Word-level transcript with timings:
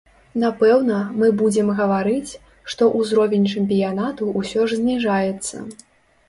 Напэўна, 0.43 0.95
мы 1.23 1.27
будзем 1.41 1.67
гаварыць, 1.79 2.31
што 2.75 2.87
ўзровень 3.01 3.45
чэмпіянату 3.57 4.31
ўсё 4.41 4.67
ж 4.73 4.81
зніжаецца. 4.81 5.55